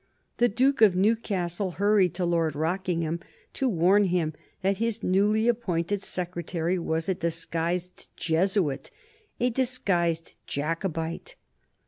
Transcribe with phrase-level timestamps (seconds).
[0.37, 3.19] The Duke of Newcastle hurried to Lord Rockingham
[3.53, 8.89] to warn him that his newly appointed secretary was a disguised Jesuit,
[9.39, 11.35] a disguised Jacobite.